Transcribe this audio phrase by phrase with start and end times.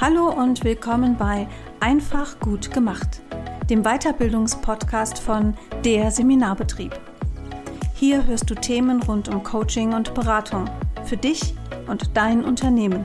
[0.00, 1.46] Hallo und willkommen bei
[1.78, 3.20] Einfach gut gemacht,
[3.68, 5.52] dem Weiterbildungspodcast von
[5.84, 6.98] Der Seminarbetrieb.
[7.96, 10.70] Hier hörst du Themen rund um Coaching und Beratung
[11.04, 11.54] für dich
[11.86, 13.04] und dein Unternehmen.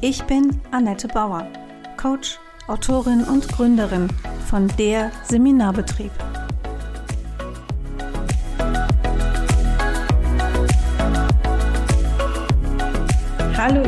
[0.00, 1.46] Ich bin Annette Bauer,
[1.98, 2.38] Coach,
[2.68, 4.08] Autorin und Gründerin
[4.48, 6.12] von Der Seminarbetrieb.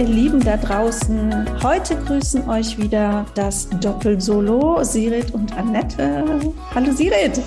[0.00, 1.62] Ihr Lieben da draußen.
[1.62, 6.24] Heute grüßen euch wieder das Doppelsolo Sirit und Annette.
[6.74, 7.38] Hallo Sirit.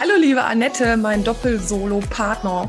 [0.00, 2.68] Hallo liebe Annette, mein Doppelsolo-Partner.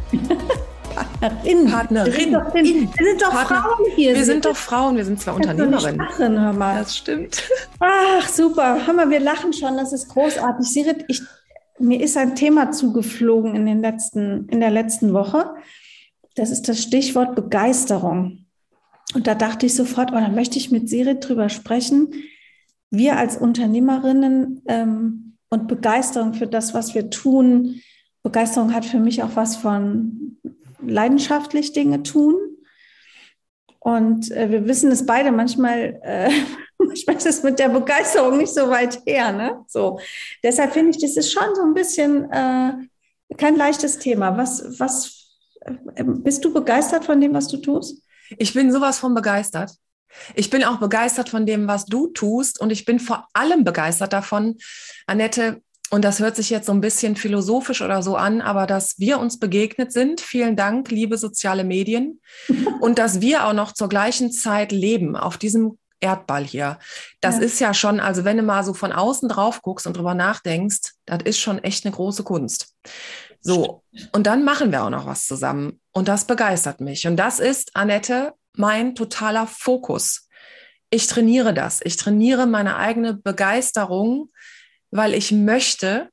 [1.20, 1.66] Partnerin.
[1.68, 2.14] Partnerin.
[2.14, 3.62] Wir sind doch, wir sind doch Partner.
[3.64, 4.16] Frauen hier.
[4.16, 5.98] Wir sind doch Frauen, wir sind zwar Unternehmerinnen.
[5.98, 6.80] Lachen, hör mal.
[6.80, 7.42] Das stimmt.
[7.80, 8.78] Ach, super.
[8.94, 10.68] Mal, wir lachen schon, das ist großartig.
[10.68, 11.23] Sirit, ich,
[11.80, 15.56] mir ist ein Thema zugeflogen in, den letzten, in der letzten Woche.
[16.36, 18.42] Das ist das Stichwort Begeisterung.
[19.14, 22.14] Und da dachte ich sofort, oh, da möchte ich mit Sirit drüber sprechen.
[22.89, 27.81] Wir als Unternehmerinnen ähm, und Begeisterung für das, was wir tun.
[28.23, 30.38] Begeisterung hat für mich auch was von
[30.81, 32.36] leidenschaftlich Dinge tun.
[33.80, 36.31] Und äh, wir wissen es beide, manchmal, äh,
[36.77, 39.31] manchmal ist es mit der Begeisterung nicht so weit her.
[39.31, 39.64] Ne?
[39.67, 40.00] So.
[40.42, 42.73] Deshalb finde ich, das ist schon so ein bisschen äh,
[43.38, 44.38] kein leichtes Thema.
[44.38, 48.03] Was, was äh, bist du begeistert von dem, was du tust?
[48.38, 49.72] Ich bin sowas von begeistert.
[50.36, 52.59] Ich bin auch begeistert von dem, was du tust.
[52.59, 54.58] Und ich bin vor allem begeistert davon,
[55.08, 58.98] Annette, und das hört sich jetzt so ein bisschen philosophisch oder so an, aber dass
[58.98, 60.22] wir uns begegnet sind.
[60.22, 62.20] Vielen Dank, liebe soziale Medien.
[62.81, 66.78] und dass wir auch noch zur gleichen Zeit leben auf diesem Erdball hier.
[67.22, 67.42] Das ja.
[67.42, 70.94] ist ja schon, also wenn du mal so von außen drauf guckst und drüber nachdenkst,
[71.06, 72.76] das ist schon echt eine große Kunst.
[73.40, 75.82] So, und dann machen wir auch noch was zusammen.
[75.92, 77.08] Und das begeistert mich.
[77.08, 80.30] Und das ist, Annette, mein totaler Fokus.
[80.89, 81.82] Ich trainiere das.
[81.83, 84.30] Ich trainiere meine eigene Begeisterung,
[84.92, 86.10] weil ich möchte,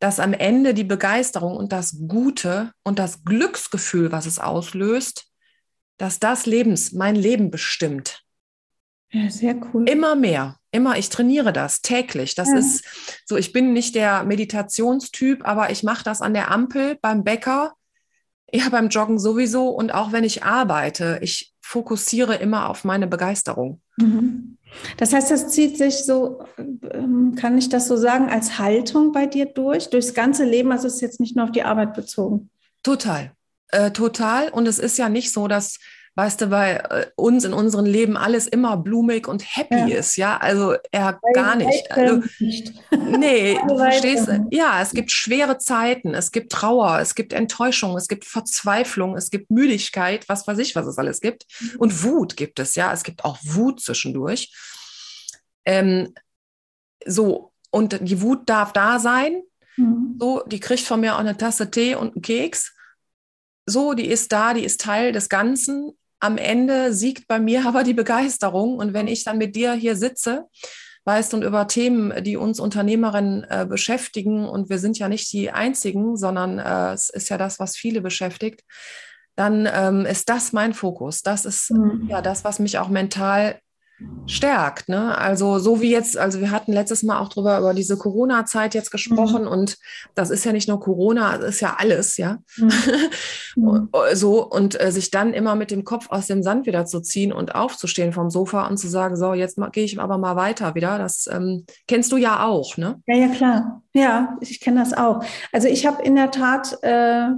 [0.00, 5.26] dass am Ende die Begeisterung und das Gute und das Glücksgefühl, was es auslöst,
[5.96, 8.22] dass das Lebens, mein Leben bestimmt.
[9.10, 9.88] Ja, sehr cool.
[9.88, 10.98] Immer mehr, immer.
[10.98, 12.34] Ich trainiere das täglich.
[12.34, 12.58] Das ja.
[12.58, 12.84] ist
[13.24, 17.74] so, ich bin nicht der Meditationstyp, aber ich mache das an der Ampel, beim Bäcker,
[18.52, 21.18] ja, beim Joggen sowieso und auch wenn ich arbeite.
[21.22, 23.80] Ich fokussiere immer auf meine Begeisterung.
[23.96, 24.58] Mhm.
[24.96, 29.26] Das heißt, das zieht sich so, ähm, kann ich das so sagen, als Haltung bei
[29.26, 30.72] dir durch, durchs ganze Leben.
[30.72, 32.50] Also es ist jetzt nicht nur auf die Arbeit bezogen.
[32.82, 33.32] Total.
[33.68, 34.50] Äh, total.
[34.50, 35.78] Und es ist ja nicht so, dass
[36.18, 39.98] weißt du, bei äh, uns in unserem Leben alles immer blumig und happy ja.
[39.98, 41.92] ist, ja, also er gar nicht.
[41.92, 42.72] Also, nicht.
[42.90, 48.08] Nee, du verstehst, ja, es gibt schwere Zeiten, es gibt Trauer, es gibt Enttäuschung, es
[48.08, 51.46] gibt Verzweiflung, es gibt Müdigkeit, was weiß ich, was es alles gibt.
[51.60, 51.78] Mhm.
[51.78, 54.52] Und Wut gibt es, ja, es gibt auch Wut zwischendurch.
[55.64, 56.14] Ähm,
[57.06, 59.40] so, und die Wut darf da sein.
[59.76, 60.16] Mhm.
[60.18, 62.72] So, die kriegt von mir auch eine Tasse Tee und einen Keks
[63.68, 67.84] so, die ist da, die ist Teil des Ganzen am Ende siegt bei mir aber
[67.84, 68.76] die Begeisterung.
[68.76, 70.44] Und wenn ich dann mit dir hier sitze,
[71.04, 75.50] weißt und über Themen, die uns Unternehmerinnen äh, beschäftigen, und wir sind ja nicht die
[75.50, 78.62] Einzigen, sondern äh, es ist ja das, was viele beschäftigt,
[79.34, 81.22] dann ähm, ist das mein Fokus.
[81.22, 82.08] Das ist mhm.
[82.08, 83.58] ja das, was mich auch mental
[84.26, 84.88] stärkt.
[84.88, 85.16] Ne?
[85.16, 88.90] Also so wie jetzt, also wir hatten letztes Mal auch drüber über diese Corona-Zeit jetzt
[88.90, 89.48] gesprochen mhm.
[89.48, 89.78] und
[90.14, 92.38] das ist ja nicht nur Corona, das ist ja alles, ja.
[92.56, 92.70] Mhm.
[93.56, 93.88] mhm.
[94.14, 97.32] so und äh, sich dann immer mit dem Kopf aus dem Sand wieder zu ziehen
[97.32, 100.98] und aufzustehen vom Sofa und zu sagen, so jetzt gehe ich aber mal weiter wieder.
[100.98, 103.02] Das ähm, kennst du ja auch, ne?
[103.06, 103.82] Ja, ja klar.
[103.94, 105.24] Ja, ich kenne das auch.
[105.52, 107.30] Also ich habe in der Tat äh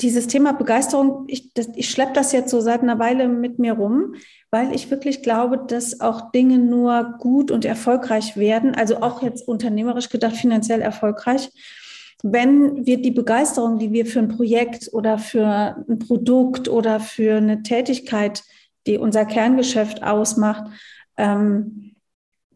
[0.00, 4.14] dieses Thema Begeisterung, ich, ich schleppe das jetzt so seit einer Weile mit mir rum,
[4.50, 9.46] weil ich wirklich glaube, dass auch Dinge nur gut und erfolgreich werden, also auch jetzt
[9.46, 11.50] unternehmerisch gedacht, finanziell erfolgreich,
[12.22, 17.36] wenn wir die Begeisterung, die wir für ein Projekt oder für ein Produkt oder für
[17.36, 18.42] eine Tätigkeit,
[18.86, 20.64] die unser Kerngeschäft ausmacht,
[21.16, 21.94] ähm,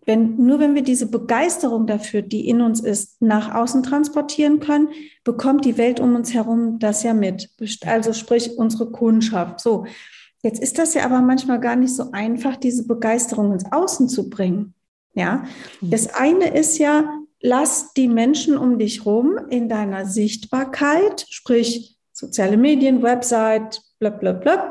[0.05, 4.89] wenn, nur wenn wir diese Begeisterung dafür, die in uns ist, nach außen transportieren können,
[5.23, 7.51] bekommt die Welt um uns herum das ja mit.
[7.87, 9.61] Also sprich unsere Kundschaft.
[9.61, 9.87] So.
[10.43, 14.29] Jetzt ist das ja aber manchmal gar nicht so einfach, diese Begeisterung ins Außen zu
[14.29, 14.75] bringen.
[15.15, 15.45] Ja.
[15.81, 17.05] Das eine ist ja,
[17.41, 24.33] lass die Menschen um dich rum in deiner Sichtbarkeit, sprich soziale Medien, Website, bla, bla,
[24.33, 24.71] bla.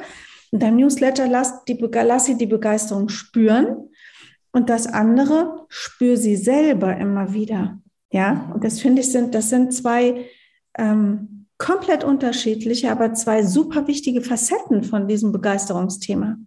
[0.51, 3.89] In deinem Newsletter lass, die, lass sie die Begeisterung spüren
[4.51, 7.79] und das andere, spür sie selber immer wieder.
[8.11, 10.25] Ja, und das finde ich sind, das sind zwei
[10.77, 16.37] ähm, komplett unterschiedliche, aber zwei super wichtige Facetten von diesem Begeisterungsthema.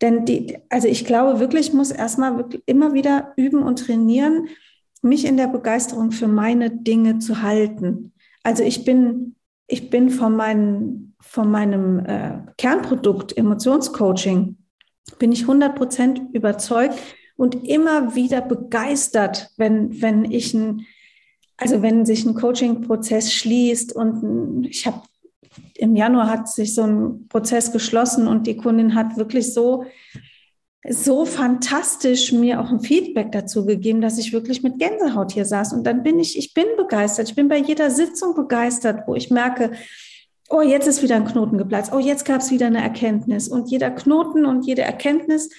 [0.00, 4.46] Denn die, also ich glaube wirklich, ich muss erstmal immer wieder üben und trainieren,
[5.02, 8.12] mich in der Begeisterung für meine Dinge zu halten.
[8.44, 9.34] Also ich bin,
[9.66, 14.56] ich bin von, meinen, von meinem äh, Kernprodukt Emotionscoaching,
[15.18, 16.96] bin ich 100 Prozent überzeugt
[17.34, 20.86] und immer wieder begeistert, wenn, wenn ich ein,
[21.62, 25.02] also wenn sich ein Coaching-Prozess schließt und ich habe
[25.74, 29.84] im Januar hat sich so ein Prozess geschlossen und die Kundin hat wirklich so,
[30.88, 35.72] so fantastisch mir auch ein Feedback dazu gegeben, dass ich wirklich mit Gänsehaut hier saß.
[35.72, 37.28] Und dann bin ich, ich bin begeistert.
[37.28, 39.72] Ich bin bei jeder Sitzung begeistert, wo ich merke,
[40.48, 41.92] oh, jetzt ist wieder ein Knoten geplatzt.
[41.94, 43.46] Oh, jetzt gab es wieder eine Erkenntnis.
[43.46, 45.50] Und jeder Knoten und jede Erkenntnis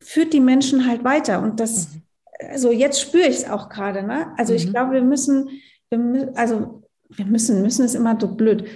[0.00, 1.42] führt die Menschen halt weiter.
[1.42, 2.02] Und das, mhm.
[2.50, 4.02] Also jetzt spüre ich es auch gerade.
[4.02, 4.32] Ne?
[4.36, 4.56] Also mhm.
[4.58, 5.48] ich glaube, wir müssen,
[5.90, 8.66] wir, also wir müssen, müssen ist immer so blöd.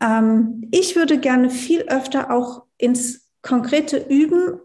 [0.00, 4.60] Ähm, ich würde gerne viel öfter auch ins konkrete Üben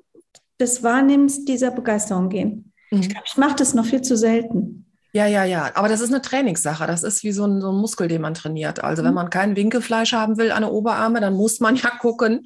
[0.60, 2.72] des Wahrnehmens dieser Begeisterung gehen.
[2.92, 3.00] Mhm.
[3.00, 4.85] Ich glaube, ich mache das noch viel zu selten.
[5.16, 5.72] Ja, ja, ja.
[5.76, 6.86] Aber das ist eine Trainingssache.
[6.88, 8.84] Das ist wie so ein, so ein Muskel, den man trainiert.
[8.84, 9.16] Also wenn mhm.
[9.16, 12.46] man kein Winkelfleisch haben will an den Oberarme, dann muss man ja gucken,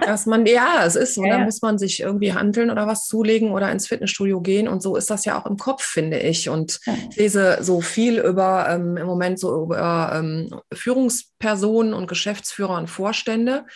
[0.00, 1.24] dass man, ja, es ist so.
[1.24, 1.44] Ja, dann ja.
[1.44, 4.66] muss man sich irgendwie handeln oder was zulegen oder ins Fitnessstudio gehen.
[4.66, 6.48] Und so ist das ja auch im Kopf, finde ich.
[6.48, 6.80] Und
[7.10, 12.88] ich lese so viel über ähm, im Moment so über ähm, Führungspersonen und Geschäftsführer und
[12.88, 13.66] Vorstände.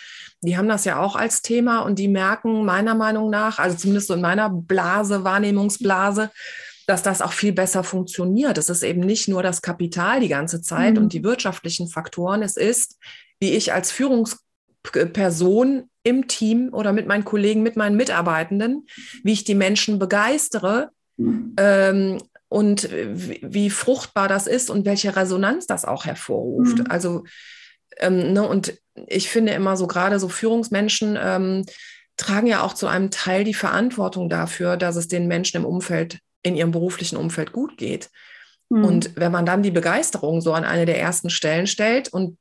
[0.41, 4.09] Die haben das ja auch als Thema und die merken meiner Meinung nach, also zumindest
[4.09, 6.31] so in meiner Blase, Wahrnehmungsblase,
[6.91, 8.59] dass das auch viel besser funktioniert.
[8.59, 11.05] Es ist eben nicht nur das Kapital die ganze Zeit mhm.
[11.05, 12.43] und die wirtschaftlichen Faktoren.
[12.43, 12.99] Es ist,
[13.39, 18.87] wie ich als Führungsperson im Team oder mit meinen Kollegen, mit meinen Mitarbeitenden,
[19.23, 21.55] wie ich die Menschen begeistere mhm.
[21.59, 26.79] ähm, und wie, wie, fruchtbar das ist und welche Resonanz das auch hervorruft.
[26.79, 26.87] Mhm.
[26.89, 27.23] Also,
[27.99, 28.75] ähm, ne, und
[29.07, 31.65] ich finde immer so gerade so Führungsmenschen, ähm,
[32.17, 36.19] tragen ja auch zu einem Teil die Verantwortung dafür, dass es den Menschen im Umfeld
[36.43, 38.11] in ihrem beruflichen Umfeld gut geht.
[38.69, 38.85] Mhm.
[38.85, 42.39] Und wenn man dann die Begeisterung so an eine der ersten Stellen stellt und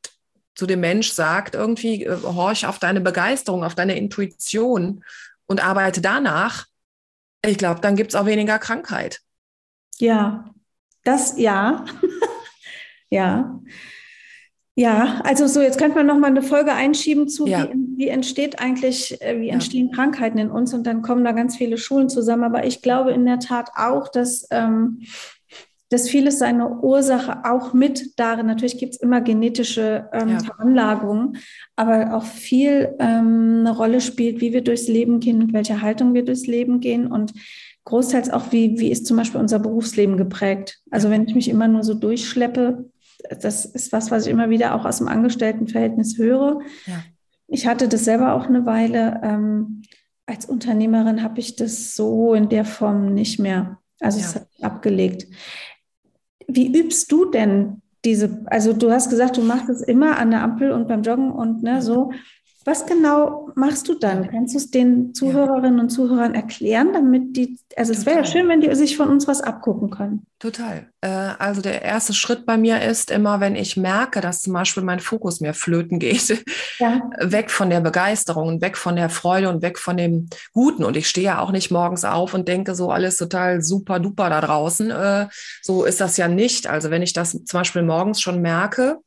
[0.55, 5.03] zu dem Mensch sagt, irgendwie, äh, horch auf deine Begeisterung, auf deine Intuition
[5.45, 6.65] und arbeite danach,
[7.45, 9.21] ich glaube, dann gibt es auch weniger Krankheit.
[9.97, 10.45] Ja,
[11.03, 11.85] das ja.
[13.09, 13.59] ja.
[14.79, 17.67] Ja, also so, jetzt könnte man noch mal eine Folge einschieben zu, ja.
[17.69, 19.93] wie, wie, entsteht eigentlich, äh, wie entstehen ja.
[19.93, 22.45] Krankheiten in uns und dann kommen da ganz viele Schulen zusammen.
[22.45, 25.01] Aber ich glaube in der Tat auch, dass, ähm,
[25.89, 30.39] dass vieles seine Ursache auch mit darin, natürlich gibt es immer genetische ähm, ja.
[30.39, 31.39] Veranlagungen,
[31.75, 36.13] aber auch viel ähm, eine Rolle spielt, wie wir durchs Leben gehen, mit welcher Haltung
[36.13, 37.33] wir durchs Leben gehen und
[37.83, 40.79] großteils auch, wie, wie ist zum Beispiel unser Berufsleben geprägt.
[40.89, 42.85] Also wenn ich mich immer nur so durchschleppe,
[43.41, 46.61] das ist was, was ich immer wieder auch aus dem Angestelltenverhältnis höre.
[46.85, 47.03] Ja.
[47.47, 49.19] Ich hatte das selber auch eine Weile.
[49.23, 49.81] Ähm,
[50.25, 53.79] als Unternehmerin habe ich das so in der Form nicht mehr.
[53.99, 54.25] Also ja.
[54.25, 55.27] es hat abgelegt.
[56.47, 60.41] Wie übst du denn diese, also du hast gesagt, du machst es immer an der
[60.41, 62.11] Ampel und beim Joggen und ne, so.
[62.69, 64.29] Was genau machst du dann?
[64.29, 68.47] Kannst du es den Zuhörerinnen und Zuhörern erklären, damit die, also es wäre ja schön,
[68.47, 70.27] wenn die sich von uns was abgucken können.
[70.37, 70.87] Total.
[71.01, 74.83] Äh, also der erste Schritt bei mir ist immer, wenn ich merke, dass zum Beispiel
[74.83, 76.45] mein Fokus mir flöten geht,
[76.77, 77.09] ja.
[77.19, 80.83] weg von der Begeisterung und weg von der Freude und weg von dem Guten.
[80.83, 84.29] Und ich stehe ja auch nicht morgens auf und denke so alles total super duper
[84.29, 84.91] da draußen.
[84.91, 85.27] Äh,
[85.63, 86.67] so ist das ja nicht.
[86.67, 88.99] Also wenn ich das zum Beispiel morgens schon merke,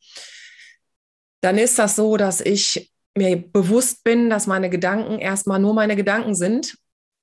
[1.43, 5.97] dann ist das so, dass ich mir bewusst bin, dass meine Gedanken erstmal nur meine
[5.97, 6.77] Gedanken sind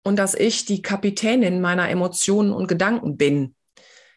[0.04, 3.56] und dass ich die Kapitänin meiner Emotionen und Gedanken bin.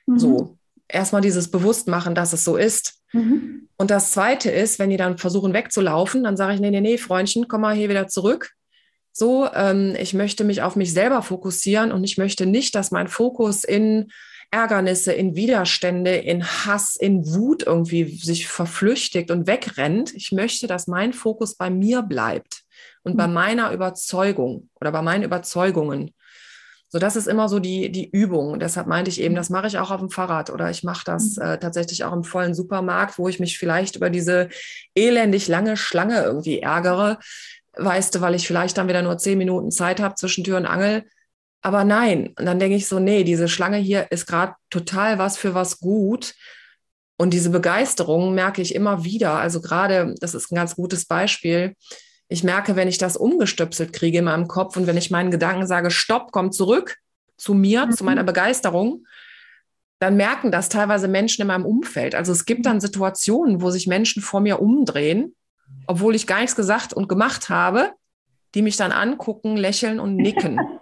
[0.07, 0.19] Mhm.
[0.19, 3.03] So, erstmal dieses Bewusstmachen, dass es so ist.
[3.13, 3.69] Mhm.
[3.77, 6.99] Und das Zweite ist, wenn die dann versuchen wegzulaufen, dann sage ich, nee, nee, nee,
[6.99, 8.53] Freundchen, komm mal hier wieder zurück.
[9.13, 13.09] So, ähm, ich möchte mich auf mich selber fokussieren und ich möchte nicht, dass mein
[13.09, 14.11] Fokus in
[14.53, 20.15] Ärgernisse, in Widerstände, in Hass, in Wut irgendwie sich verflüchtigt und wegrennt.
[20.15, 22.63] Ich möchte, dass mein Fokus bei mir bleibt
[23.03, 23.33] und bei mhm.
[23.33, 26.15] meiner Überzeugung oder bei meinen Überzeugungen.
[26.91, 28.61] So, das ist immer so die, die Übung.
[28.61, 31.37] deshalb meinte ich eben, das mache ich auch auf dem Fahrrad oder ich mache das
[31.37, 31.43] mhm.
[31.43, 34.51] äh, tatsächlich auch im vollen Supermarkt, wo ich mich vielleicht über diese
[34.95, 37.19] elendig lange Schlange irgendwie ärgere.
[37.75, 40.67] Weißt du, weil ich vielleicht dann wieder nur zehn Minuten Zeit habe zwischen Tür und
[40.67, 41.05] Angel
[41.63, 45.39] aber nein, und dann denke ich so, nee, diese Schlange hier ist gerade total was
[45.39, 46.35] für was gut.
[47.17, 49.35] Und diese Begeisterung merke ich immer wieder.
[49.35, 51.77] Also gerade, das ist ein ganz gutes Beispiel.
[52.29, 55.69] Ich merke, wenn ich das umgestöpselt kriege in meinem Kopf und wenn ich meinen Gedanken
[55.69, 56.97] sage, stopp, komm zurück
[57.37, 57.93] zu mir, mhm.
[57.93, 59.07] zu meiner Begeisterung,
[60.01, 62.17] dann merken das teilweise Menschen in meinem Umfeld.
[62.17, 65.37] Also es gibt dann Situationen, wo sich Menschen vor mir umdrehen,
[65.87, 67.93] obwohl ich gar nichts gesagt und gemacht habe
[68.55, 70.61] die mich dann angucken, lächeln und nicken.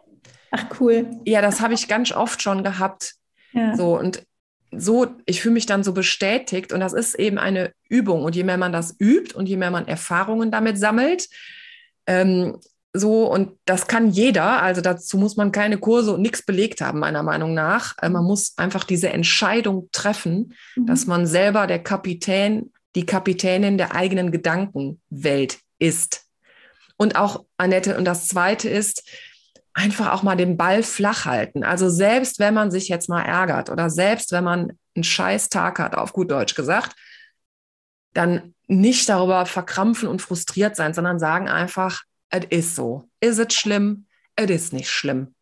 [0.51, 1.11] Ach cool.
[1.25, 3.15] Ja, das habe ich ganz oft schon gehabt.
[3.53, 3.77] Ja.
[3.77, 4.25] So und
[4.73, 8.23] so, ich fühle mich dann so bestätigt und das ist eben eine Übung.
[8.23, 11.29] Und je mehr man das übt und je mehr man Erfahrungen damit sammelt,
[12.07, 12.59] ähm,
[12.93, 16.99] so, und das kann jeder, also dazu muss man keine Kurse und nichts belegt haben,
[16.99, 17.97] meiner Meinung nach.
[18.03, 20.87] Äh, man muss einfach diese Entscheidung treffen, mhm.
[20.87, 26.27] dass man selber der Kapitän, die Kapitänin der eigenen Gedankenwelt ist.
[26.97, 29.09] Und auch, Annette, und das Zweite ist,
[29.81, 31.65] einfach auch mal den Ball flach halten.
[31.65, 35.79] Also selbst wenn man sich jetzt mal ärgert oder selbst wenn man einen scheiß Tag
[35.79, 36.95] hat, auf gut Deutsch gesagt,
[38.13, 43.09] dann nicht darüber verkrampfen und frustriert sein, sondern sagen einfach, es ist so.
[43.21, 44.07] Ist es schlimm?
[44.37, 45.35] Es ist nicht schlimm.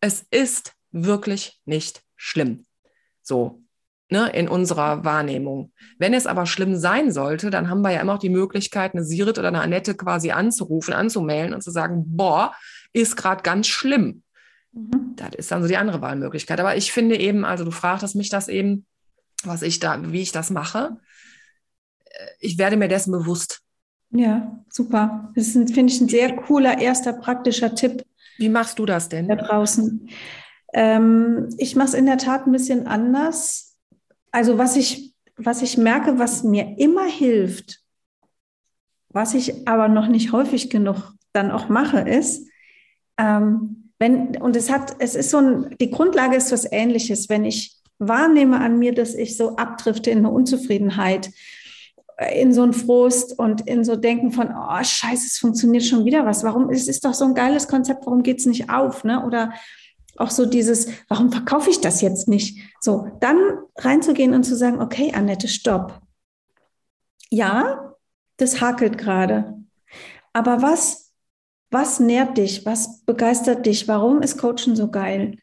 [0.00, 2.64] Es ist wirklich nicht schlimm.
[3.22, 3.62] So,
[4.10, 5.72] ne, in unserer Wahrnehmung.
[5.98, 9.04] Wenn es aber schlimm sein sollte, dann haben wir ja immer auch die Möglichkeit, eine
[9.04, 12.54] Sirit oder eine Annette quasi anzurufen, anzumailen und zu sagen, boah,
[12.92, 14.22] ist gerade ganz schlimm.
[14.72, 15.14] Mhm.
[15.16, 16.60] Das ist dann so die andere Wahlmöglichkeit.
[16.60, 18.86] Aber ich finde eben, also du fragtest mich das eben,
[19.44, 20.96] was ich da, wie ich das mache.
[22.40, 23.60] Ich werde mir dessen bewusst.
[24.10, 25.32] Ja, super.
[25.34, 28.04] Das finde ich ein sehr cooler erster praktischer Tipp.
[28.38, 29.28] Wie machst du das denn?
[29.28, 30.08] Da draußen.
[30.72, 33.76] Ähm, ich mache es in der Tat ein bisschen anders.
[34.30, 37.80] Also was ich, was ich merke, was mir immer hilft,
[39.08, 42.47] was ich aber noch nicht häufig genug dann auch mache, ist,
[43.18, 47.44] ähm, wenn, und es hat, es ist so ein, die Grundlage ist was ähnliches, wenn
[47.44, 51.30] ich wahrnehme an mir, dass ich so abdrifte in eine Unzufriedenheit,
[52.16, 56.04] äh, in so ein Frust und in so Denken von, oh scheiße, es funktioniert schon
[56.04, 56.44] wieder was.
[56.44, 59.02] Warum, es ist doch so ein geiles Konzept, warum geht es nicht auf?
[59.02, 59.24] Ne?
[59.26, 59.52] Oder
[60.16, 62.58] auch so dieses, warum verkaufe ich das jetzt nicht?
[62.80, 63.36] So, dann
[63.76, 66.00] reinzugehen und zu sagen, okay, Annette, stopp.
[67.30, 67.94] Ja,
[68.36, 69.54] das hakelt gerade.
[70.32, 71.07] Aber was
[71.70, 72.64] was nährt dich?
[72.64, 73.88] Was begeistert dich?
[73.88, 75.38] Warum ist Coaching so geil?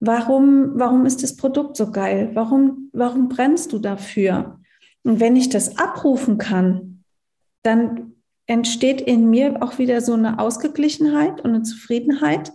[0.00, 2.30] Warum, warum ist das Produkt so geil?
[2.34, 4.60] Warum, warum brennst du dafür?
[5.04, 7.04] Und wenn ich das abrufen kann,
[7.62, 8.14] dann
[8.46, 12.52] entsteht in mir auch wieder so eine Ausgeglichenheit und eine Zufriedenheit.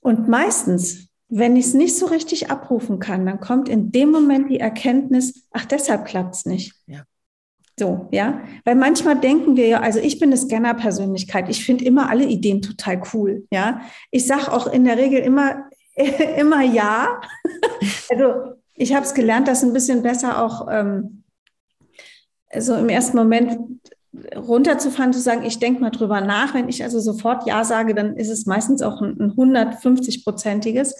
[0.00, 4.50] Und meistens, wenn ich es nicht so richtig abrufen kann, dann kommt in dem Moment
[4.50, 6.74] die Erkenntnis, ach, deshalb klappt es nicht.
[6.86, 7.04] Ja.
[7.78, 8.42] So, ja.
[8.64, 11.48] Weil manchmal denken wir ja, also ich bin eine Scanner-Persönlichkeit.
[11.48, 13.46] Ich finde immer alle Ideen total cool.
[13.50, 13.80] Ja.
[14.10, 15.68] Ich sage auch in der Regel immer,
[16.38, 17.20] immer ja.
[18.10, 21.24] also ich habe es gelernt, das ein bisschen besser auch ähm,
[22.56, 23.58] so im ersten Moment
[24.36, 26.54] runterzufahren, zu sagen, ich denke mal drüber nach.
[26.54, 30.94] Wenn ich also sofort Ja sage, dann ist es meistens auch ein, ein 150-prozentiges.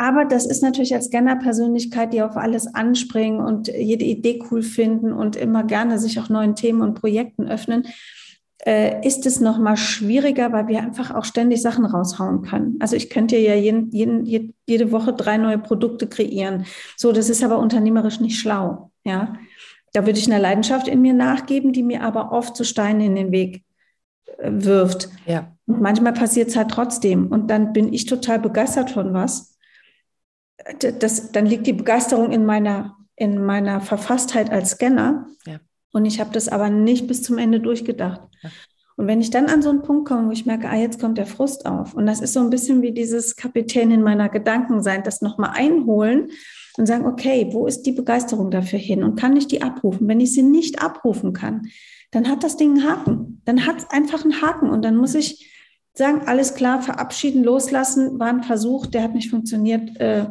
[0.00, 5.12] Aber das ist natürlich als Scanner-Persönlichkeit, die auf alles anspringen und jede Idee cool finden
[5.12, 7.84] und immer gerne sich auch neuen Themen und Projekten öffnen,
[8.64, 12.76] äh, ist es noch mal schwieriger, weil wir einfach auch ständig Sachen raushauen können.
[12.78, 16.64] Also ich könnte ja jeden, jeden, jede Woche drei neue Produkte kreieren.
[16.96, 18.92] So, das ist aber unternehmerisch nicht schlau.
[19.04, 19.34] Ja,
[19.92, 23.16] da würde ich eine Leidenschaft in mir nachgeben, die mir aber oft so Steine in
[23.16, 23.64] den Weg
[24.38, 25.08] äh, wirft.
[25.26, 25.56] Ja.
[25.66, 27.26] Und manchmal passiert es halt trotzdem.
[27.28, 29.47] Und dann bin ich total begeistert von was
[30.98, 35.26] das, dann liegt die Begeisterung in meiner, in meiner Verfasstheit als Scanner.
[35.46, 35.60] Ja.
[35.92, 38.20] Und ich habe das aber nicht bis zum Ende durchgedacht.
[38.42, 38.50] Ja.
[38.96, 41.18] Und wenn ich dann an so einen Punkt komme, wo ich merke, ah, jetzt kommt
[41.18, 41.94] der Frust auf.
[41.94, 45.52] Und das ist so ein bisschen wie dieses Kapitän in meiner Gedanken sein, das nochmal
[45.54, 46.32] einholen
[46.76, 49.04] und sagen, okay, wo ist die Begeisterung dafür hin?
[49.04, 50.08] Und kann ich die abrufen?
[50.08, 51.68] Wenn ich sie nicht abrufen kann,
[52.10, 53.40] dann hat das Ding einen Haken.
[53.44, 54.68] Dann hat es einfach einen Haken.
[54.68, 55.48] Und dann muss ich
[55.94, 59.96] sagen, alles klar, verabschieden, loslassen, war ein Versuch, der hat nicht funktioniert.
[60.00, 60.26] Äh,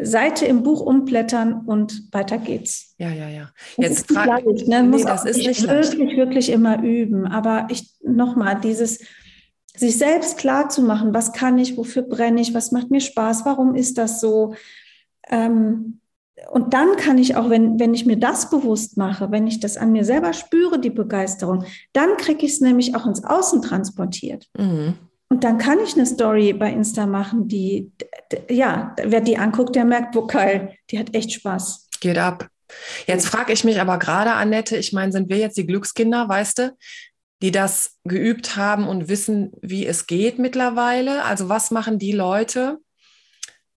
[0.00, 2.94] Seite im Buch umblättern und weiter geht's.
[2.98, 3.50] Ja, ja, ja.
[3.76, 4.82] Jetzt das ist leicht, ne?
[4.82, 6.16] nee, das ist nicht wirklich, leicht.
[6.16, 7.26] wirklich immer üben.
[7.26, 9.00] Aber ich nochmal dieses
[9.76, 13.44] sich selbst klar zu machen, was kann ich, wofür brenne ich, was macht mir Spaß,
[13.44, 14.54] warum ist das so?
[15.28, 16.00] Ähm,
[16.50, 19.76] und dann kann ich auch, wenn, wenn ich mir das bewusst mache, wenn ich das
[19.76, 24.46] an mir selber spüre, die Begeisterung, dann kriege ich es nämlich auch ins Außen transportiert.
[24.56, 24.94] Mhm.
[25.30, 27.92] Und dann kann ich eine Story bei Insta machen, die,
[28.48, 31.88] ja, wer die anguckt, der merkt, wo geil, die hat echt Spaß.
[32.00, 32.48] Geht ab.
[33.06, 36.58] Jetzt frage ich mich aber gerade, Annette, ich meine, sind wir jetzt die Glückskinder, weißt
[36.58, 36.76] du,
[37.42, 41.24] die das geübt haben und wissen, wie es geht mittlerweile?
[41.24, 42.78] Also was machen die Leute,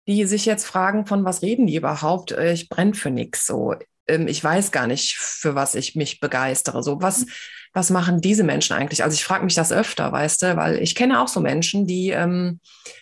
[0.08, 2.32] die sich jetzt fragen, von was reden die überhaupt?
[2.32, 3.46] Äh, ich brenne für nichts.
[3.46, 3.76] So,
[4.08, 6.84] ähm, ich weiß gar nicht, für was ich mich begeistere.
[6.84, 7.26] So, was,
[7.74, 9.04] was machen diese Menschen eigentlich?
[9.04, 12.10] Also ich frage mich das öfter, weißt du, weil ich kenne auch so Menschen, die
[12.10, 12.60] ähm,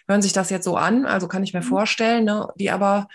[0.08, 1.66] hören sich das jetzt so an, also kann ich mir mhm.
[1.66, 3.08] vorstellen, ne, die aber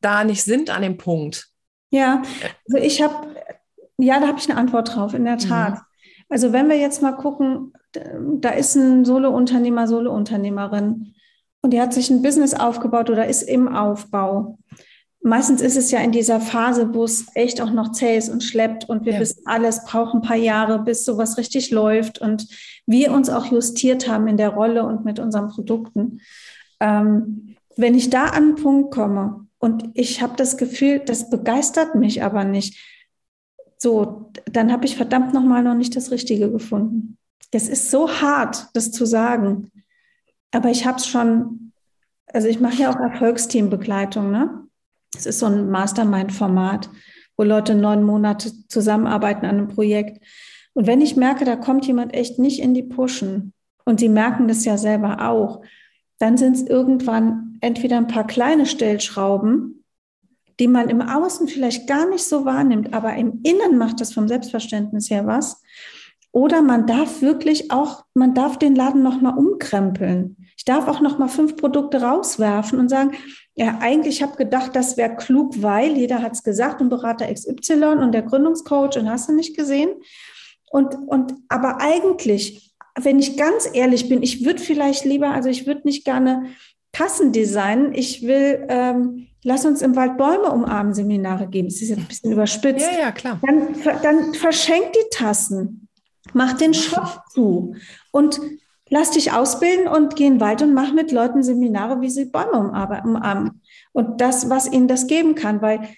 [0.00, 1.48] da nicht sind an dem Punkt.
[1.90, 2.22] Ja,
[2.68, 3.34] also ich habe,
[3.98, 5.38] ja, da habe ich eine Antwort drauf, in der.
[5.38, 5.74] Tat.
[5.74, 5.80] Mhm.
[6.28, 11.14] Also wenn wir jetzt mal gucken, da ist ein Solo-Unternehmer, Solo-Unternehmerin
[11.62, 14.58] und die hat sich ein Business aufgebaut oder ist im Aufbau.
[15.26, 18.44] Meistens ist es ja in dieser Phase, wo es echt auch noch zäh ist und
[18.44, 19.18] schleppt und wir ja.
[19.18, 22.46] wissen, alles braucht ein paar Jahre, bis sowas richtig läuft und
[22.86, 26.20] wir uns auch justiert haben in der Rolle und mit unseren Produkten.
[26.78, 31.96] Ähm, wenn ich da an einen Punkt komme und ich habe das Gefühl, das begeistert
[31.96, 32.78] mich aber nicht,
[33.78, 37.18] so, dann habe ich verdammt nochmal noch nicht das Richtige gefunden.
[37.50, 39.72] Das ist so hart, das zu sagen.
[40.52, 41.72] Aber ich habe es schon,
[42.32, 44.65] also ich mache ja auch Erfolgsteambegleitung, ne?
[45.16, 46.90] Es ist so ein Mastermind-Format,
[47.36, 50.24] wo Leute neun Monate zusammenarbeiten an einem Projekt.
[50.74, 53.52] Und wenn ich merke, da kommt jemand echt nicht in die Pushen
[53.84, 55.62] und sie merken das ja selber auch,
[56.18, 59.84] dann sind es irgendwann entweder ein paar kleine Stellschrauben,
[60.58, 64.28] die man im Außen vielleicht gar nicht so wahrnimmt, aber im Innen macht das vom
[64.28, 65.62] Selbstverständnis her was.
[66.32, 70.36] Oder man darf wirklich auch, man darf den Laden nochmal umkrempeln.
[70.56, 73.12] Ich darf auch nochmal fünf Produkte rauswerfen und sagen,
[73.56, 77.84] ja, eigentlich habe gedacht, das wäre klug, weil jeder hat es gesagt und Berater XY
[78.00, 79.88] und der Gründungscoach und hast du nicht gesehen.
[80.70, 85.66] Und, und aber eigentlich, wenn ich ganz ehrlich bin, ich würde vielleicht lieber, also ich
[85.66, 86.50] würde nicht gerne
[86.92, 87.94] Tassen designen.
[87.94, 91.68] Ich will, ähm, lass uns im Wald Bäume umarmen Seminare geben.
[91.68, 92.86] Das ist jetzt ein bisschen überspitzt.
[92.92, 93.40] Ja, ja, klar.
[93.46, 95.88] Dann, dann verschenk die Tassen.
[96.32, 97.74] Mach den Shop zu.
[98.12, 98.40] Und
[98.88, 102.26] lass dich ausbilden und geh in den Wald und mach mit Leuten Seminare, wie sie
[102.26, 103.62] Bäume umarmen.
[103.92, 105.88] Und das, was ihnen das geben kann, weil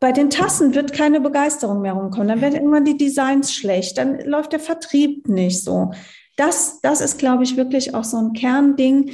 [0.00, 2.28] bei den Tassen wird keine Begeisterung mehr rumkommen.
[2.28, 5.92] Dann werden immer die Designs schlecht, dann läuft der Vertrieb nicht so.
[6.36, 9.12] Das, das ist, glaube ich, wirklich auch so ein Kernding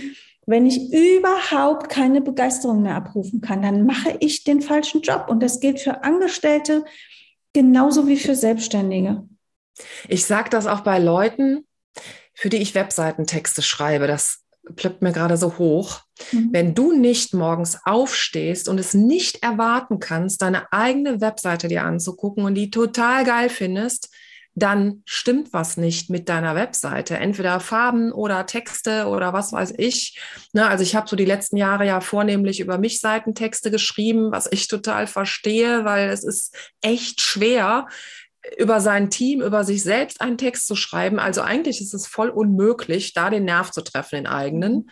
[0.49, 5.27] wenn ich überhaupt keine Begeisterung mehr abrufen kann, dann mache ich den falschen Job.
[5.29, 6.87] Und das gilt für Angestellte
[7.53, 9.29] genauso wie für Selbstständige.
[10.09, 11.67] Ich sage das auch bei Leuten,
[12.39, 14.07] für die ich Webseitentexte schreibe.
[14.07, 14.45] Das
[14.77, 16.03] plöppt mir gerade so hoch.
[16.31, 16.51] Mhm.
[16.53, 22.45] Wenn du nicht morgens aufstehst und es nicht erwarten kannst, deine eigene Webseite dir anzugucken
[22.45, 24.15] und die total geil findest,
[24.55, 27.17] dann stimmt was nicht mit deiner Webseite.
[27.17, 30.21] Entweder Farben oder Texte oder was weiß ich.
[30.53, 34.49] Ne, also ich habe so die letzten Jahre ja vornehmlich über mich Seitentexte geschrieben, was
[34.51, 37.89] ich total verstehe, weil es ist echt schwer,
[38.57, 41.19] über sein Team, über sich selbst einen Text zu schreiben.
[41.19, 44.75] Also eigentlich ist es voll unmöglich, da den Nerv zu treffen, den eigenen.
[44.75, 44.91] Mhm.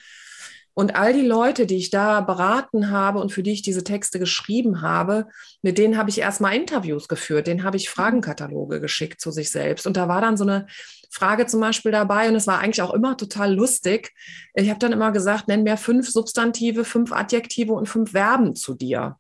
[0.79, 4.19] Und all die Leute, die ich da beraten habe und für die ich diese Texte
[4.19, 5.27] geschrieben habe,
[5.63, 9.87] mit denen habe ich erstmal Interviews geführt, denen habe ich Fragenkataloge geschickt zu sich selbst.
[9.87, 10.67] Und da war dann so eine
[11.11, 14.13] Frage zum Beispiel dabei und es war eigentlich auch immer total lustig.
[14.53, 18.75] Ich habe dann immer gesagt, nenn mir fünf Substantive, fünf Adjektive und fünf Verben zu
[18.75, 19.17] dir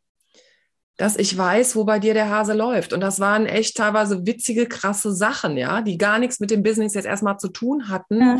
[0.96, 2.92] dass ich weiß, wo bei dir der Hase läuft.
[2.92, 6.94] Und das waren echt teilweise witzige, krasse Sachen, ja, die gar nichts mit dem Business
[6.94, 8.20] jetzt erstmal zu tun hatten.
[8.20, 8.38] Ja.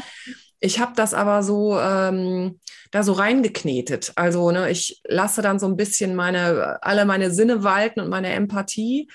[0.60, 2.58] Ich habe das aber so ähm,
[2.90, 4.12] da so reingeknetet.
[4.16, 8.32] Also ne, ich lasse dann so ein bisschen meine, alle meine Sinne walten und meine
[8.32, 9.08] Empathie.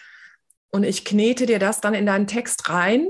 [0.69, 3.09] Und ich knete dir das dann in deinen Text rein.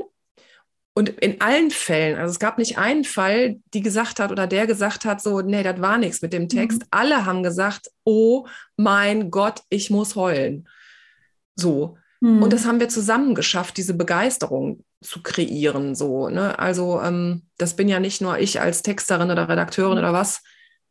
[0.93, 4.67] Und in allen Fällen, also es gab nicht einen Fall, die gesagt hat oder der
[4.67, 6.81] gesagt hat, so, nee, das war nichts mit dem Text.
[6.81, 6.87] Mhm.
[6.91, 10.67] Alle haben gesagt, oh mein Gott, ich muss heulen.
[11.55, 11.97] So.
[12.19, 12.43] Mhm.
[12.43, 15.95] Und das haben wir zusammen geschafft, diese Begeisterung zu kreieren.
[15.95, 16.59] So, ne?
[16.59, 20.41] Also ähm, das bin ja nicht nur ich als Texterin oder Redakteurin oder was.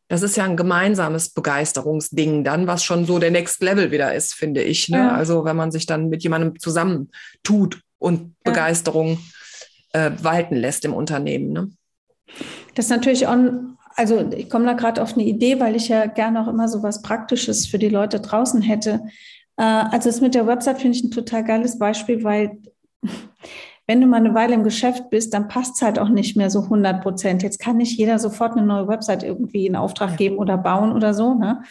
[0.09, 4.33] Das ist ja ein gemeinsames Begeisterungsding dann, was schon so der Next Level wieder ist,
[4.33, 4.89] finde ich.
[4.89, 4.99] Ne?
[4.99, 5.13] Ja.
[5.13, 7.11] Also wenn man sich dann mit jemandem zusammen
[7.45, 8.51] tut und ja.
[8.51, 9.19] Begeisterung
[9.93, 11.53] äh, walten lässt im Unternehmen.
[11.53, 11.71] Ne?
[12.75, 13.37] Das ist natürlich auch,
[13.97, 16.83] also ich komme da gerade auf eine Idee, weil ich ja gerne auch immer so
[16.83, 19.03] was Praktisches für die Leute draußen hätte.
[19.57, 22.59] Äh, also das mit der Website finde ich ein total geiles Beispiel, weil
[23.87, 26.51] wenn du mal eine Weile im Geschäft bist, dann passt es halt auch nicht mehr
[26.51, 27.43] so 100 Prozent.
[27.43, 31.13] Jetzt kann nicht jeder sofort eine neue Website irgendwie in Auftrag geben oder bauen oder
[31.13, 31.35] so.
[31.35, 31.63] Ne?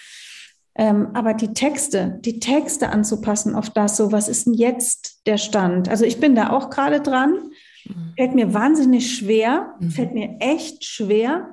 [0.75, 5.37] Ähm, aber die Texte, die Texte anzupassen auf das, so was ist denn jetzt der
[5.37, 5.89] Stand?
[5.89, 7.51] Also ich bin da auch gerade dran.
[7.89, 8.13] Mhm.
[8.17, 9.89] Fällt mir wahnsinnig schwer, mhm.
[9.89, 11.49] fällt mir echt schwer.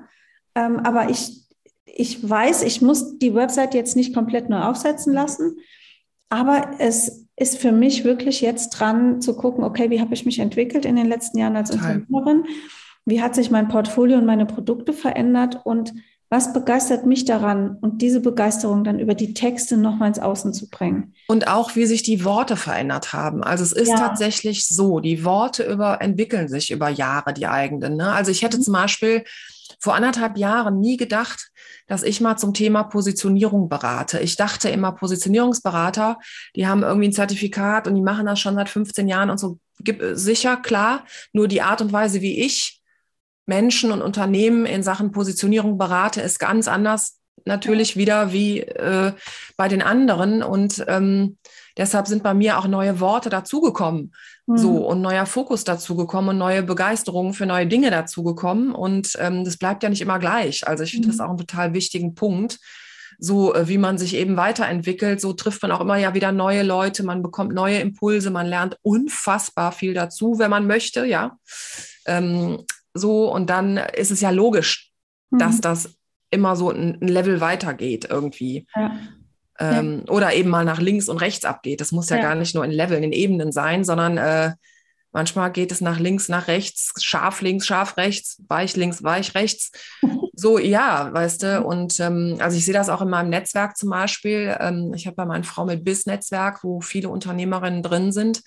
[0.55, 1.43] Ähm, aber ich,
[1.85, 5.57] ich weiß, ich muss die Website jetzt nicht komplett neu aufsetzen lassen.
[6.29, 10.39] Aber es ist für mich wirklich jetzt dran zu gucken, okay, wie habe ich mich
[10.39, 12.45] entwickelt in den letzten Jahren als Unternehmerin?
[13.05, 15.61] Wie hat sich mein Portfolio und meine Produkte verändert?
[15.65, 15.93] Und
[16.29, 17.77] was begeistert mich daran?
[17.81, 21.15] Und diese Begeisterung dann über die Texte nochmal ins Außen zu bringen.
[21.29, 23.45] Und auch, wie sich die Worte verändert haben.
[23.45, 23.97] Also es ist ja.
[23.97, 27.97] tatsächlich so, die Worte über, entwickeln sich über Jahre, die eigenen.
[27.97, 28.13] Ne?
[28.13, 28.63] Also ich hätte mhm.
[28.63, 29.25] zum Beispiel
[29.79, 31.51] vor anderthalb Jahren nie gedacht,
[31.87, 34.19] dass ich mal zum Thema Positionierung berate.
[34.19, 36.19] Ich dachte immer, Positionierungsberater,
[36.57, 39.59] die haben irgendwie ein Zertifikat und die machen das schon seit 15 Jahren und so
[40.15, 41.05] sicher, klar.
[41.33, 42.81] Nur die Art und Weise, wie ich
[43.47, 49.13] Menschen und Unternehmen in Sachen Positionierung berate, ist ganz anders natürlich wieder wie äh,
[49.57, 50.43] bei den anderen.
[50.43, 51.39] Und ähm,
[51.77, 54.13] deshalb sind bei mir auch neue Worte dazugekommen.
[54.47, 54.59] Mhm.
[54.59, 58.73] So und neuer Fokus dazugekommen und neue Begeisterungen für neue Dinge dazugekommen.
[58.73, 60.67] Und ähm, das bleibt ja nicht immer gleich.
[60.67, 61.13] Also ich finde mhm.
[61.13, 62.59] das auch einen total wichtigen Punkt.
[63.19, 66.63] So äh, wie man sich eben weiterentwickelt, so trifft man auch immer ja wieder neue
[66.63, 71.39] Leute, man bekommt neue Impulse, man lernt unfassbar viel dazu, wenn man möchte, ja.
[72.05, 72.65] Ähm,
[72.97, 74.93] so, und dann ist es ja logisch,
[75.31, 75.39] mhm.
[75.39, 75.97] dass das
[76.31, 78.67] immer so ein, ein Level weitergeht irgendwie.
[78.75, 78.99] Ja.
[79.59, 80.13] Ähm, ja.
[80.13, 81.81] Oder eben mal nach links und rechts abgeht.
[81.81, 84.53] Das muss ja, ja, gar nicht nur in Leveln, in Ebenen sein, sondern äh,
[85.13, 89.73] manchmal geht es nach links, nach rechts, scharf links, scharf rechts, weich links, weich rechts.
[90.35, 91.63] so, ja, weißt du.
[91.63, 94.55] Und ähm, also ich sehe das auch in meinem Netzwerk zum Beispiel.
[94.61, 98.43] Ähm, ich habe bei meinem Frau mit Biz-Netzwerk, wo viele Unternehmerinnen drin sind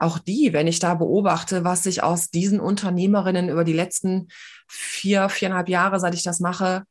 [0.00, 4.28] auch die, wenn ich da beobachte, was sich aus diesen Unternehmerinnen über die letzten
[4.66, 6.84] vier, viereinhalb Jahre, seit ich das mache,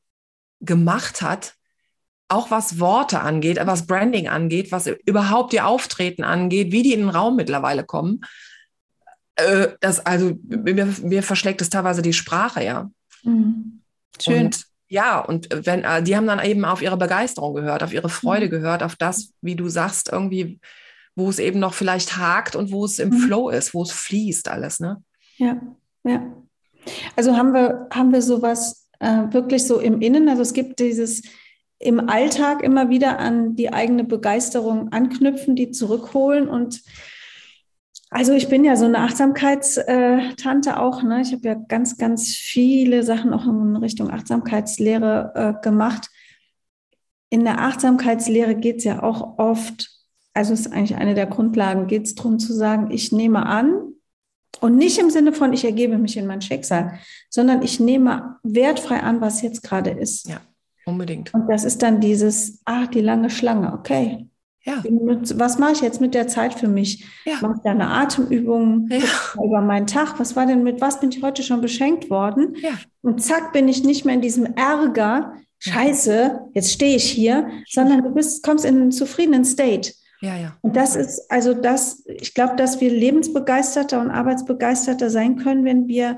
[0.62, 1.56] gemacht hat,
[2.28, 7.00] auch was Worte angeht, was Branding angeht, was überhaupt ihr Auftreten angeht, wie die in
[7.00, 8.22] den Raum mittlerweile kommen,
[9.39, 12.89] äh, das, also mir, mir, verschlägt es teilweise die Sprache, ja.
[13.24, 13.82] Mhm.
[14.22, 14.45] Schön.
[14.45, 18.10] Und ja, und wenn, äh, die haben dann eben auf ihre Begeisterung gehört, auf ihre
[18.10, 18.52] Freude mhm.
[18.52, 20.60] gehört, auf das, wie du sagst, irgendwie
[21.15, 23.19] wo es eben noch vielleicht hakt und wo es im mhm.
[23.19, 25.04] Flow ist, wo es fließt alles, ne?
[25.38, 25.60] Ja,
[26.04, 26.34] ja.
[27.15, 31.22] Also haben wir, haben wir sowas äh, wirklich so im Innen, also es gibt dieses
[31.80, 36.82] im Alltag immer wieder an die eigene Begeisterung anknüpfen, die zurückholen und
[38.12, 41.04] also ich bin ja so eine Achtsamkeitstante auch.
[41.04, 41.22] Ne?
[41.22, 46.10] Ich habe ja ganz, ganz viele Sachen auch in Richtung Achtsamkeitslehre äh, gemacht.
[47.30, 49.98] In der Achtsamkeitslehre geht es ja auch oft
[50.39, 53.91] also ist eigentlich eine der Grundlagen, geht es darum zu sagen, ich nehme an
[54.62, 56.93] und nicht im Sinne von, ich ergebe mich in mein Schicksal,
[57.30, 60.30] sondern ich nehme wertfrei an, was jetzt gerade ist.
[60.30, 60.39] Ja,
[60.86, 61.34] unbedingt.
[61.34, 64.30] Und das ist dann dieses, ach, die lange Schlange, okay.
[64.63, 64.82] Ja.
[65.36, 67.06] Was mache ich jetzt mit der Zeit für mich?
[67.25, 67.34] Ja.
[67.41, 69.43] Mache ich da eine Atemübung ja.
[69.43, 70.21] über meinen Tag?
[70.21, 72.56] Was war denn mit, was bin ich heute schon beschenkt worden?
[72.62, 72.71] Ja.
[73.02, 78.02] Und zack, bin ich nicht mehr in diesem Ärger, Scheiße, jetzt stehe ich hier, sondern
[78.02, 79.91] du bist, kommst in einen zufriedenen State.
[80.21, 80.58] Ja, ja.
[80.62, 85.88] Und das ist, also das, ich glaube, dass wir lebensbegeisterter und arbeitsbegeisterter sein können, wenn
[85.88, 86.17] wir,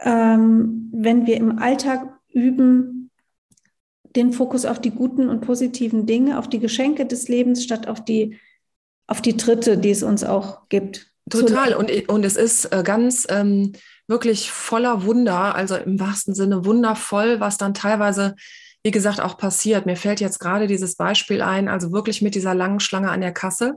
[0.00, 3.10] ähm, wenn wir im Alltag üben,
[4.14, 8.04] den Fokus auf die guten und positiven Dinge, auf die Geschenke des Lebens, statt auf
[8.04, 8.38] die,
[9.06, 11.12] auf die Tritte, die es uns auch gibt.
[11.30, 11.74] Total.
[11.74, 13.72] Und, und es ist äh, ganz ähm,
[14.06, 18.34] wirklich voller Wunder, also im wahrsten Sinne wundervoll, was dann teilweise
[18.82, 19.86] wie gesagt, auch passiert.
[19.86, 23.32] Mir fällt jetzt gerade dieses Beispiel ein, also wirklich mit dieser langen Schlange an der
[23.32, 23.74] Kasse.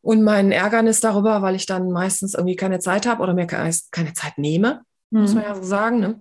[0.00, 3.72] Und mein Ärgernis darüber, weil ich dann meistens irgendwie keine Zeit habe oder mir keine
[4.14, 5.22] Zeit nehme, mhm.
[5.22, 6.00] muss man ja so sagen.
[6.00, 6.20] Ne?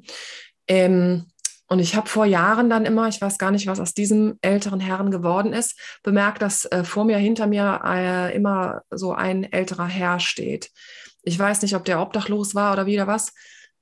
[0.68, 1.28] Ähm,
[1.70, 4.80] und ich habe vor Jahren dann immer, ich weiß gar nicht, was aus diesem älteren
[4.80, 9.88] Herrn geworden ist, bemerkt, dass äh, vor mir, hinter mir äh, immer so ein älterer
[9.88, 10.72] Herr steht.
[11.24, 13.34] Ich weiß nicht, ob der obdachlos war oder wieder was.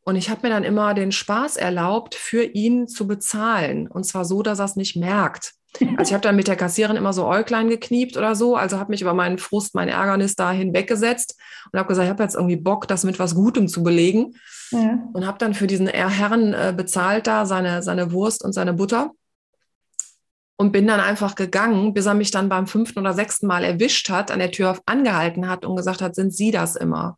[0.05, 3.87] Und ich habe mir dann immer den Spaß erlaubt, für ihn zu bezahlen.
[3.87, 5.53] Und zwar so, dass er es nicht merkt.
[5.97, 8.55] Also ich habe dann mit der Kassiererin immer so Äuglein gekniept oder so.
[8.55, 11.37] Also habe mich über meinen Frust, mein Ärgernis da hinweggesetzt
[11.71, 14.35] und habe gesagt, ich habe jetzt irgendwie Bock, das mit was Gutem zu belegen.
[14.71, 14.99] Ja.
[15.11, 19.11] Und habe dann für diesen Herrn äh, bezahlt da seine, seine Wurst und seine Butter.
[20.57, 24.09] Und bin dann einfach gegangen, bis er mich dann beim fünften oder sechsten Mal erwischt
[24.09, 27.17] hat, an der Tür angehalten hat und gesagt hat, sind Sie das immer?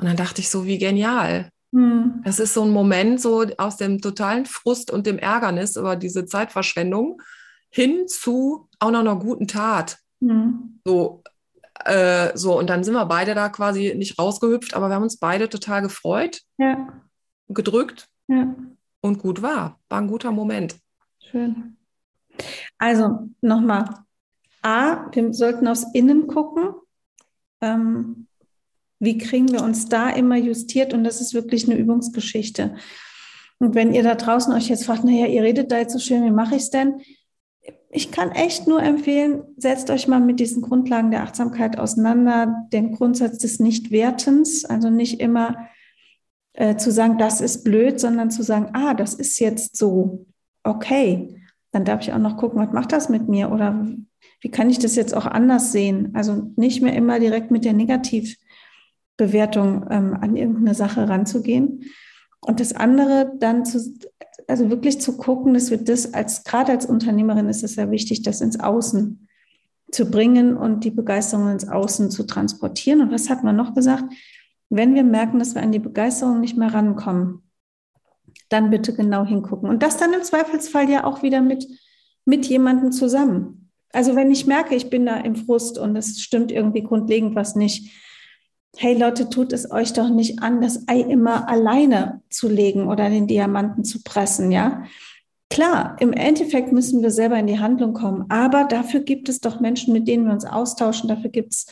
[0.00, 1.50] Und dann dachte ich so, wie genial.
[1.72, 2.22] Hm.
[2.24, 6.26] Das ist so ein Moment so aus dem totalen Frust und dem Ärgernis über diese
[6.26, 7.20] Zeitverschwendung
[7.70, 9.98] hin zu auch noch einer guten Tat.
[10.20, 10.80] Mhm.
[10.84, 11.22] So,
[11.84, 15.18] äh, so, und dann sind wir beide da quasi nicht rausgehüpft, aber wir haben uns
[15.18, 16.88] beide total gefreut, ja.
[17.48, 18.54] gedrückt ja.
[19.00, 19.80] und gut war.
[19.88, 20.76] War ein guter Moment.
[21.18, 21.76] Schön.
[22.78, 23.84] Also nochmal.
[24.62, 26.74] A, wir sollten aufs Innen gucken.
[27.60, 28.28] Ähm,
[29.02, 30.94] wie kriegen wir uns da immer justiert?
[30.94, 32.76] Und das ist wirklich eine Übungsgeschichte.
[33.58, 36.24] Und wenn ihr da draußen euch jetzt fragt, naja, ihr redet da jetzt so schön,
[36.24, 37.00] wie mache ich es denn?
[37.90, 42.92] Ich kann echt nur empfehlen, setzt euch mal mit diesen Grundlagen der Achtsamkeit auseinander, den
[42.92, 45.68] Grundsatz des Nichtwertens, also nicht immer
[46.52, 50.26] äh, zu sagen, das ist blöd, sondern zu sagen, ah, das ist jetzt so,
[50.62, 53.84] okay, dann darf ich auch noch gucken, was macht das mit mir oder
[54.40, 56.10] wie kann ich das jetzt auch anders sehen?
[56.14, 58.36] Also nicht mehr immer direkt mit der Negativ-
[59.22, 61.84] Bewertung ähm, an irgendeine Sache ranzugehen.
[62.40, 63.78] Und das andere dann zu,
[64.48, 68.22] also wirklich zu gucken, dass wir das als, gerade als Unternehmerin ist es sehr wichtig,
[68.22, 69.28] das ins Außen
[69.92, 73.00] zu bringen und die Begeisterung ins Außen zu transportieren.
[73.00, 74.04] Und was hat man noch gesagt?
[74.70, 77.42] Wenn wir merken, dass wir an die Begeisterung nicht mehr rankommen,
[78.48, 79.68] dann bitte genau hingucken.
[79.68, 81.66] Und das dann im Zweifelsfall ja auch wieder mit,
[82.24, 83.70] mit jemandem zusammen.
[83.92, 87.54] Also wenn ich merke, ich bin da im Frust und es stimmt irgendwie grundlegend was
[87.54, 87.92] nicht,
[88.76, 93.10] hey Leute, tut es euch doch nicht an, das Ei immer alleine zu legen oder
[93.10, 94.84] den Diamanten zu pressen, ja?
[95.50, 99.60] Klar, im Endeffekt müssen wir selber in die Handlung kommen, aber dafür gibt es doch
[99.60, 101.66] Menschen, mit denen wir uns austauschen, dafür gibt es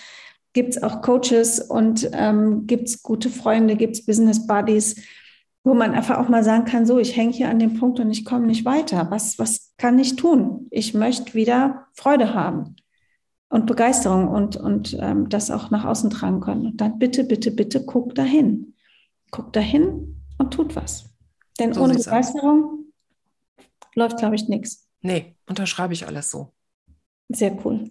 [0.53, 4.97] gibt es auch Coaches und ähm, gibt es gute Freunde, gibt es Business Buddies,
[5.63, 8.11] wo man einfach auch mal sagen kann, so, ich hänge hier an dem Punkt und
[8.11, 9.07] ich komme nicht weiter.
[9.11, 10.67] Was, was kann ich tun?
[10.71, 12.77] Ich möchte wieder Freude haben
[13.51, 16.67] und Begeisterung und, und ähm, das auch nach außen tragen können.
[16.67, 18.75] Und dann bitte, bitte, bitte guck dahin.
[19.31, 21.11] Guck dahin und tut was.
[21.59, 22.87] Denn so ohne Begeisterung
[23.59, 23.65] aus.
[23.95, 24.89] läuft, glaube ich, nichts.
[25.03, 26.53] Nee, unterschreibe ich alles so.
[27.29, 27.91] Sehr cool.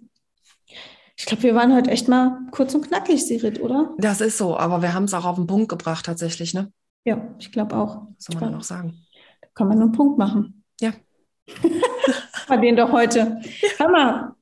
[1.16, 3.94] Ich glaube, wir waren heute echt mal kurz und knackig, Sirit, oder?
[3.98, 6.72] Das ist so, aber wir haben es auch auf den Punkt gebracht tatsächlich, ne?
[7.04, 8.06] Ja, ich glaube auch.
[8.16, 9.06] Was soll man dann noch sagen?
[9.42, 10.64] Da kann man nur einen Punkt machen.
[10.80, 10.92] Ja.
[12.48, 13.40] Bei den doch heute.
[13.78, 14.34] Mal,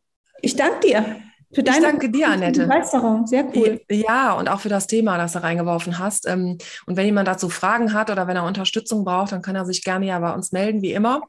[0.43, 1.17] ich danke dir.
[1.53, 2.63] Für deine ich danke dir, Annette.
[2.63, 3.81] Begeisterung, sehr cool.
[3.91, 6.27] Ja, und auch für das Thema, das du reingeworfen hast.
[6.29, 9.65] Ähm, und wenn jemand dazu Fragen hat oder wenn er Unterstützung braucht, dann kann er
[9.65, 11.23] sich gerne ja bei uns melden, wie immer.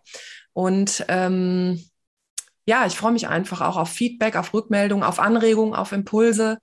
[0.52, 1.82] Und ähm,
[2.66, 6.58] ja, ich freue mich einfach auch auf Feedback, auf Rückmeldungen, auf Anregungen, auf Impulse,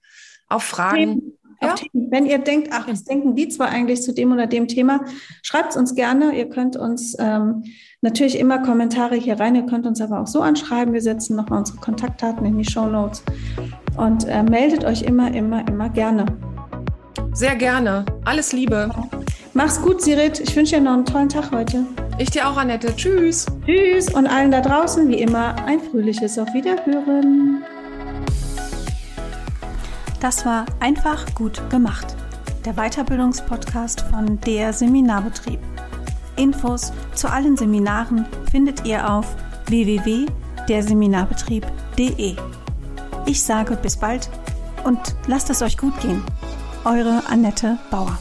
[0.48, 1.35] auf Fragen.
[1.60, 1.74] Ja.
[1.74, 2.10] Themen.
[2.10, 5.00] Wenn ihr denkt, ach, was denken die zwar eigentlich zu dem oder dem Thema,
[5.42, 6.36] schreibt es uns gerne.
[6.36, 7.64] Ihr könnt uns ähm,
[8.00, 9.54] natürlich immer Kommentare hier rein.
[9.54, 10.92] Ihr könnt uns aber auch so anschreiben.
[10.92, 13.22] Wir setzen nochmal unsere Kontaktdaten in die Show Notes
[13.96, 16.26] und äh, meldet euch immer, immer, immer gerne.
[17.32, 18.04] Sehr gerne.
[18.24, 18.90] Alles Liebe.
[19.52, 20.40] Mach's gut, Sirit.
[20.40, 21.86] Ich wünsche dir noch einen tollen Tag heute.
[22.18, 22.94] Ich dir auch, Annette.
[22.96, 23.46] Tschüss.
[23.66, 27.64] Tschüss und allen da draußen wie immer ein fröhliches Auf Wiederhören.
[30.20, 32.16] Das war einfach gut gemacht.
[32.64, 35.60] Der Weiterbildungspodcast von der Seminarbetrieb.
[36.36, 42.36] Infos zu allen Seminaren findet ihr auf www.derseminarbetrieb.de.
[43.26, 44.28] Ich sage bis bald
[44.84, 46.22] und lasst es euch gut gehen.
[46.84, 48.16] Eure Annette Bauer.